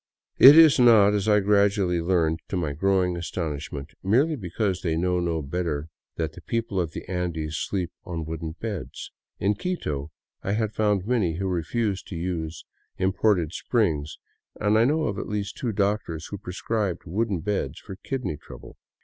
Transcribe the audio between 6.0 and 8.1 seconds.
that the people of the Andes sleep